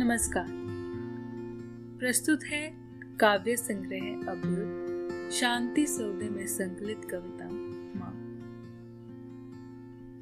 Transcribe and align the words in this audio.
नमस्कार। 0.00 0.46
प्रस्तुत 1.98 2.44
है 2.44 2.76
काव्य 3.20 3.56
संग्रह 3.56 4.30
अभ्युत 4.32 5.32
शांति 5.32 5.86
सौदे 5.86 6.28
में 6.28 6.46
संकलित 6.46 7.00
कविता, 7.10 7.48
माँ। 8.00 8.12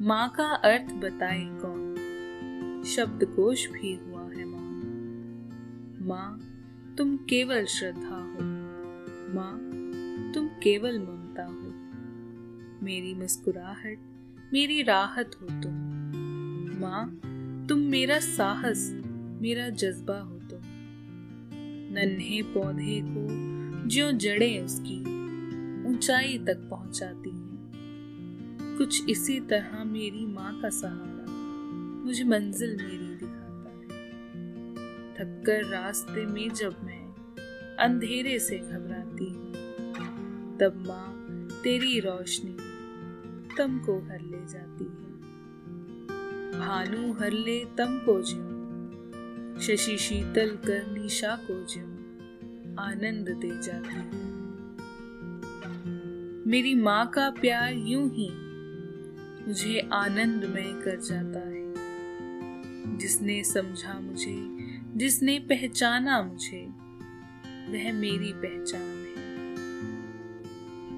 माँ 0.00 0.28
का 0.28 0.44
अर्थ 0.44 0.92
बताए 0.92 1.44
कौन? 1.44 1.94
शब्दकोश 2.86 3.68
भी 3.68 3.94
हुआ 3.94 4.22
है 4.22 4.44
माँ 4.44 4.82
माँ, 6.06 6.40
तुम 6.98 7.16
केवल 7.16 7.64
श्रद्धा 7.64 8.16
हो। 8.16 8.38
माँ, 9.34 9.60
तुम 10.32 10.48
केवल 10.48 10.98
ममता 10.98 11.44
हो। 11.44 11.72
मेरी 12.84 13.14
मुस्कुराहट, 13.14 13.98
मेरी 14.52 14.82
राहत 14.82 15.30
हो 15.42 15.46
तुम। 15.62 15.74
माँ, 16.80 17.20
तुम 17.68 17.78
मेरा 17.78 18.18
साहस 18.18 18.95
मेरा 19.42 19.68
जज्बा 19.68 20.18
हो 20.20 20.38
तुम 20.38 20.60
नन्हे 21.92 22.42
पौधे 22.42 23.00
को 23.04 23.26
जो 23.88 24.12
जड़े 24.12 24.58
उसकी 24.60 25.00
ऊंचाई 25.88 26.38
तक 26.38 26.68
पहुंचाती 26.70 27.30
हैं। 27.30 28.76
कुछ 28.78 29.10
इसी 29.10 29.40
तरह 29.40 29.84
मेरी 29.84 30.26
माँ 30.26 30.60
का 30.60 30.68
सहारा 30.68 31.26
मुझे 32.04 32.24
मंजिल 32.24 32.76
मेरी 32.76 33.14
दिखाता 33.14 33.70
है। 33.70 34.04
थककर 35.14 35.64
रास्ते 35.64 36.26
में 36.26 36.48
जब 36.50 36.76
मैं 36.84 37.04
अंधेरे 37.76 38.38
से 38.38 38.58
घबराती 38.58 39.30
हूँ, 39.30 39.52
तब 40.58 40.84
माँ 40.88 41.48
तेरी 41.62 42.00
रोशनी 42.00 42.56
तम 43.58 43.78
को 43.78 43.98
हर 43.98 44.20
ले 44.20 44.46
जाती 44.46 44.84
है। 44.84 45.06
भानु 46.60 47.12
हर 47.12 47.32
ले 47.32 47.64
तम 47.64 47.98
को 47.98 48.22
ज्यो 48.22 48.55
शशि 49.60 49.96
शीतल 49.98 50.48
कर 50.48 50.98
निशा 50.98 51.36
को 51.50 51.66
ज्यो 51.74 51.84
आनंद 52.82 53.28
दे 53.28 53.62
जाती 53.62 53.94
है। 53.94 54.36
मेरी 56.46 56.74
माँ 56.74 57.06
का 57.06 57.30
प्यार 57.30 57.72
यूँ 57.72 58.10
ही 58.14 58.30
मुझे 59.48 59.88
आनंदमय 59.92 60.82
कर 60.84 61.00
जाता 61.00 61.38
है। 61.38 61.66
जिसने 62.98 63.44
समझा 63.44 64.00
मुझे, 64.00 64.56
जिसने 64.96 65.38
पहचाना 65.38 66.22
मुझे, 66.22 66.66
वह 67.72 67.92
मेरी 67.92 68.32
पहचान 68.32 69.14
है। 69.16 69.54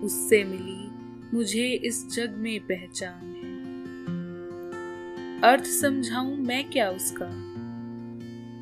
उससे 0.00 0.44
मिली 0.44 0.88
मुझे 1.36 1.68
इस 1.68 2.08
जग 2.08 2.30
में 2.30 2.60
पहचान 2.60 3.24
है। 3.24 3.58
अर्थ 5.40 5.64
समझाऊं 5.64 6.36
मैं 6.36 6.70
क्या 6.70 6.90
उसका? 6.90 7.47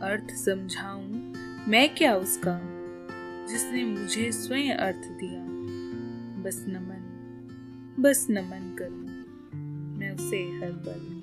अर्थ 0.03 0.35
समझाऊं 0.35 1.33
मैं 1.71 1.95
क्या 1.95 2.17
उसका? 2.17 2.61
जिसने 3.47 3.85
मुझे 3.85 4.33
स्वयं 4.33 4.75
अर्थ 4.75 4.97
दिया। 4.97 5.47
बस 6.43 6.65
नमन 6.69 7.03
बस 8.01 8.27
नमन 8.31 8.77
करूँ। 8.79 9.07
मैं 9.99 10.11
उसे 10.11 10.37
हर 10.37 10.73
पल, 10.73 11.23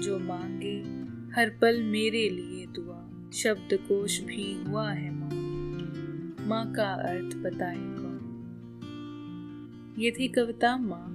जो 0.00 0.18
मांगे, 0.18 0.80
हर 1.36 1.50
पल 1.50 1.82
मेरे 1.82 2.28
लिए 2.28 2.66
दुआ। 2.66 3.30
शब्द 3.32 3.74
कोश 3.74 4.20
भी 4.20 4.64
हुआ 4.64 4.92
है 4.92 5.10
माँ। 5.14 5.44
माँ 6.46 6.72
का 6.72 6.92
अर्थ 6.92 7.36
बताए 7.36 7.94
ये 10.02 10.10
थी 10.10 10.28
कविता 10.28 10.76
माँ, 10.76 11.06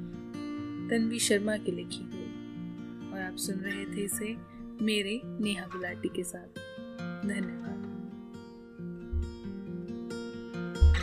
तन्वी 0.89 1.19
शर्मा 1.19 1.57
की 1.57 1.71
लिखी 1.71 2.03
हुई। 2.03 2.29
और 3.13 3.21
आप 3.21 3.35
सुन 3.35 3.55
रहे 3.55 3.85
थे 3.85 4.01
इसे 4.01 4.37
मेरे 4.81 5.21
नेहा 5.25 5.65
गुलाटी 5.65 6.09
के 6.09 6.23
साथ। 6.23 6.68
then 7.23 7.48